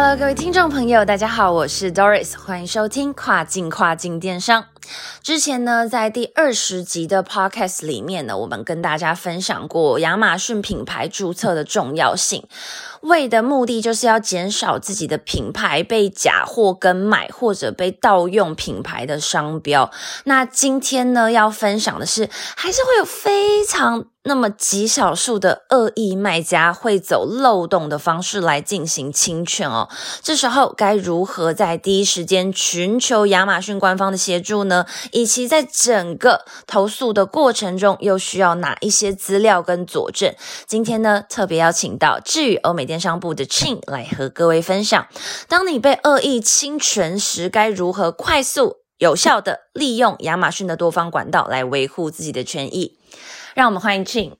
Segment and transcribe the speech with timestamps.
[0.00, 4.64] Hello，各位听众朋友，大家好，我是 Doris，欢迎收听跨境跨境电商。
[5.22, 12.46] 之前呢，在第二十集的 Podcast 里面呢，我们跟大家分享过亚马逊品牌注册的重要性，
[13.02, 19.90] 为的目的就是要减少自己的品牌被假货跟买或者被盗用品牌的商标。
[20.24, 29.88] 那今天呢，要分享的是，还是会有非常那么极少数的恶意卖家会走漏洞的方式来进行侵权哦。
[30.22, 34.77] 这时候该如何在第一时间寻求亚马逊官方的协助呢？
[35.12, 40.34] 以及在整个投诉的过程中，又需要哪一些资料跟佐证？
[40.66, 45.06] 今天呢，特别邀请到智宇欧美电商部的 Chin 来和各位分享，
[45.48, 52.98] 当你被恶意侵权时，该如何快速、有效的利用亚马逊的多方管道来维护自己的权益。
[53.54, 54.32] 让我们欢迎 Chin。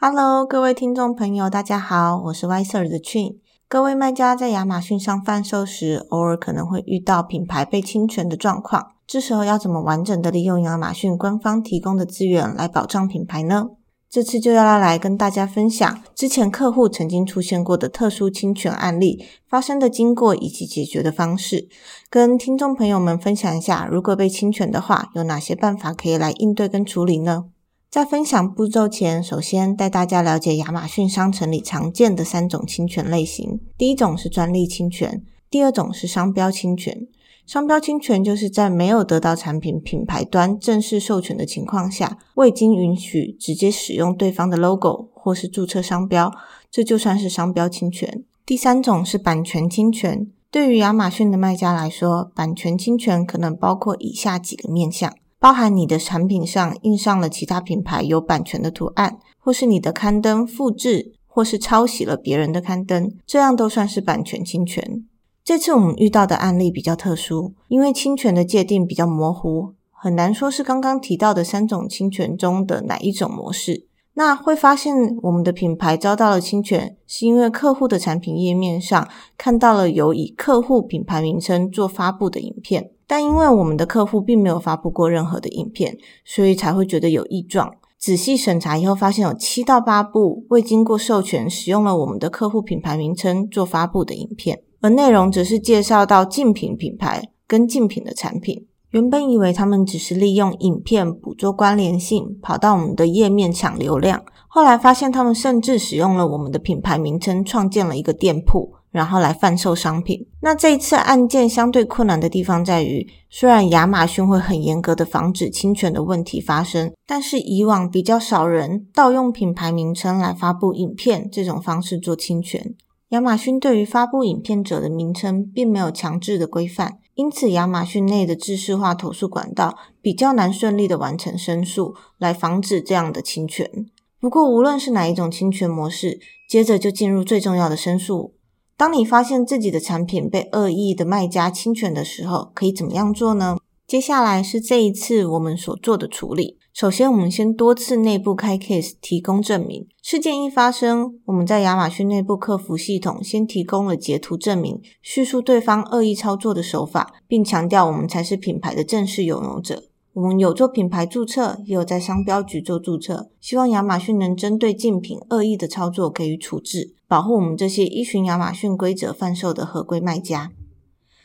[0.00, 3.38] Hello，各位听众朋友，大家好，我是 Y Sir 的 Chin。
[3.68, 13.70] 各位卖家在亚马逊上贩售时，偶尔可能会遇到品牌被侵权的状况，这时候要怎么完整的利用亚马逊官方提供的资源来保障品牌呢？
[14.10, 21.70] 这次就要来跟大家分享之前客户曾经出现过的特殊侵权案例发生的经过以及解决的方式，
[22.10, 27.46] 跟听众朋友们分享一下，如果被侵权的话，有哪些办法可以来应对跟处理呢？
[27.90, 33.58] 在分享步骤前，首先带大家了解亚马逊商城里常见的三种侵权类型。
[33.78, 37.07] 第一种是专利侵权，第二种是商标侵权。
[37.48, 46.30] 商标侵权就是在没有得到产品品牌端正式授权的情况下，未经允许直接使用对方的 logo 或是注册商标，
[46.70, 48.22] 这就算是商标侵权。
[48.44, 50.30] 第三种是版权侵权。
[50.50, 55.10] 对于亚马逊的卖家来说，版权侵权可能包括以下几个面向。
[55.38, 65.06] 包含你的产品上印上了其他品牌有版权的图案，或是你的刊登复制或是抄袭了别人的刊登，这样都算是版权侵权。
[65.48, 73.86] 这次我们遇到的案例比较特殊，因为侵权的界定比较模糊，很难说是刚刚提到的三种侵权中的哪一种模式。
[74.12, 82.90] 那会发现我们的品牌遭到了侵权，是因为客户的产品页面上看到了有以客户品牌名称做发布的影片。
[83.06, 87.72] 但因为我们的客户并没有发布过任何的影片，所以才会觉得有异状。
[87.98, 98.66] 仔细审查以后，发现有七到八部未经过授权使用了我们的客户品牌名称做发布的影片，而内容则是介绍到竞品品牌跟竞品的产品。
[98.90, 108.74] 原本以为他们只是利用影片捕捉关联性，跑到我们的页面抢流量，后来发现他们甚至使用了我们的品牌名称创建了一个店铺。
[108.90, 110.26] 然后来贩售商品。
[110.40, 122.74] 那这一次案件相对困难的地方在于，虽然亚马逊会很严格的防止侵权的问题发生，但是以往比较少人盗用品牌名称来发布影片这种方式做侵权。
[123.10, 133.86] 亚马逊对于发布影片者的名称并没有强制的规范，因此亚马逊内的制式化投诉管道比较难顺利的完成申诉，来防止这样的侵权。
[134.20, 138.34] 不过无论是哪一种侵权模式，接着就进入最重要的申诉。
[138.76, 143.56] 当你发现自己的产品被恶意的卖家侵权的时候，可以怎么样做呢？
[143.86, 146.57] 接下来是这一次我们所做的处理。
[146.80, 149.88] 首先，我们先多次内部开 case 提供证明。
[150.00, 159.88] 事件一发生，我们在亚马逊内部客服系统先提供了截图证明，叙述对方恶意操作的手法，并强调我们才是品牌的正式拥有者。
[160.12, 166.94] 我们有做品牌注册，也有在商标局做注册，希望亚马逊能针对竞品恶意的操作给予处置。
[167.08, 170.52] 保护我们这些依循亚马逊规则贩售的合规卖家。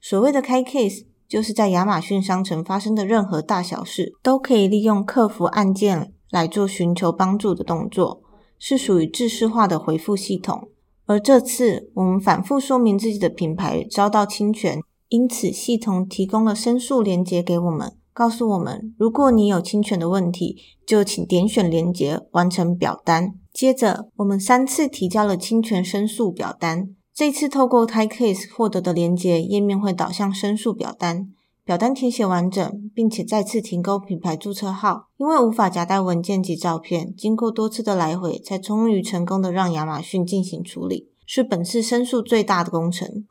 [0.00, 8.22] 所谓的开 case，就是在亚马逊商城发生的任何大小事，都可以利用客服按键来做寻求帮助的动作，
[8.56, 10.68] 是属于制式化的回复系统。
[11.06, 14.78] 而这次我们反复说明自己的品牌遭到侵权，
[15.08, 20.56] 因此系统提供了申诉连接给我们，告诉我们如果你有侵权的问题，
[20.86, 23.32] 就请点选连接完成表单。
[23.52, 26.90] 接着，我们三次提交了侵权申诉表单。
[27.14, 31.28] 这次透过开 case 获得的连接页面会导向申诉表单，
[31.64, 35.10] 表单填写完整，并且再次提供品牌注册号。
[35.18, 43.24] 因为无法夹带文件及照片，经过多次的来回，才终于成功的让亚马逊进行处理，是本次申诉最大的工程。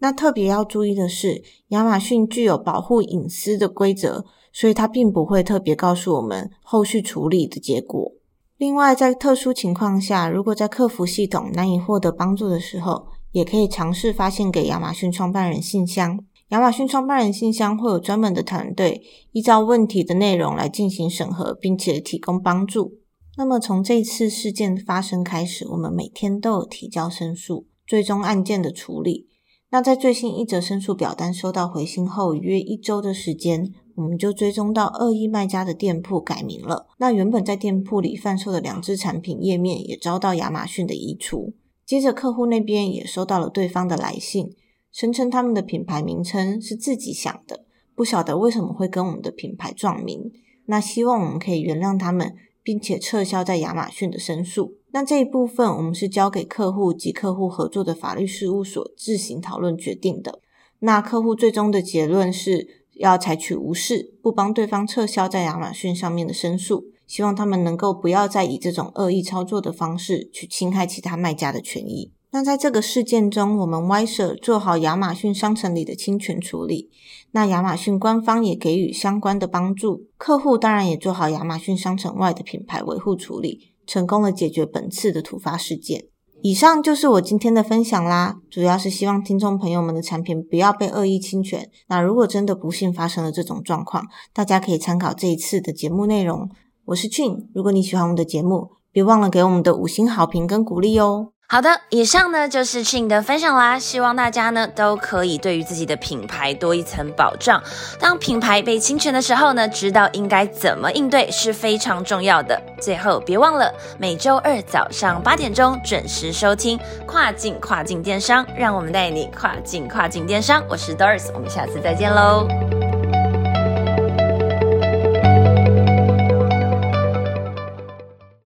[0.00, 8.12] 那特别要注意的是，亚马逊具有保护隐私的规则，所以它并不会特别告诉我们后续处理的结果。
[8.58, 16.24] 另外，在特殊情况下，如果在客服系统难以获得帮助的时候，也可以尝试发现给亚马逊创办人信箱。
[16.48, 22.98] 亚马逊创办人信箱会有专门的团队，依照问题的内容来进行审核，并且提供帮助。
[23.36, 29.28] 那么，从这次事件发生开始，我们每天都有提交申诉，最终案件的处理。
[29.70, 36.88] 那在最新一则申诉表单收到回信后，约一周的时间，我们就追踪到恶意卖家的店铺改名了。
[36.98, 41.54] 那原本在店铺里贩售的两只产品页面也遭到亚马逊的移除。
[41.90, 44.54] 接着，客户那边也收到了对方的来信，
[44.92, 47.64] 声称他们的品牌名称是自己想的，
[47.96, 50.30] 不晓得为什么会跟我们的品牌撞名。
[50.66, 54.76] 那希望我们可以原谅他们，并且撤销在亚马逊的申诉。
[54.92, 60.38] 那这一部分，我们是交给客户及客户合作的法律事务所自行讨论决定的。
[60.78, 72.12] 那客户最终的结论是要采取无视，不帮对方撤销在亚马逊上面的申诉，希望他们能够不要再以这种恶意操作的方式去侵害其他卖家的权益。
[72.30, 76.88] 那在这个事件中，我们 Y 社做好亚马逊商城里的侵权处理，
[77.32, 83.72] 那亚马逊官方也给予相关的帮助，客户当然也做好亚马逊商城外的品牌维护处理。
[83.84, 86.04] 成功的解决本次的突发事件。
[86.42, 91.68] 以上就是我今天的分享啦，主要是希望听众朋友们的产品不要被恶意侵权。
[91.88, 96.48] 那如果真的不幸发生了这种状况，大家可以参考这一次的节目内容。
[96.86, 101.28] 我是俊，如果你喜欢我们的节目，别忘了给我们的五星好评跟鼓励哦。
[101.48, 103.76] 好的，以上呢就是 Chin 的分享啦。
[103.76, 107.60] 希望大家呢都可以对于自己的品牌多一层保障。
[107.98, 112.60] 当品牌被侵权的时候呢，知道应该怎么应对是非常重要的。
[112.80, 120.62] 最后，别忘了每周二早上八点钟准时收听跨境跨境电商，让我们带你跨境跨境电商。
[120.68, 122.46] 我是 Doris，我们下次再见喽。